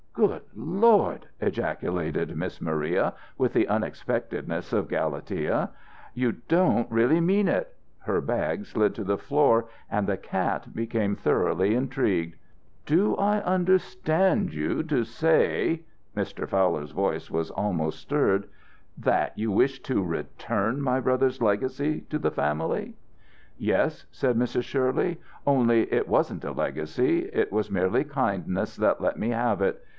[0.13, 5.69] "Good Lord!" ejaculated Miss Maria with all the unexpectedness of Galatea.
[6.13, 11.15] "You don't really mean it?" Her bag slid to the floor and the cat became
[11.15, 12.35] thoroughly intrigued.
[12.85, 15.83] "Do I understand you to say"
[16.17, 16.47] Mr.
[16.47, 18.49] Fowler's voice was almost stirred
[18.97, 22.95] "that you wish to return my brother's legacy to the family?"
[23.57, 24.63] "Yes," said Mrs.
[24.63, 27.29] Shirley, "only, it wasn't a legacy.
[27.31, 29.83] It was merely kindness that let me have it.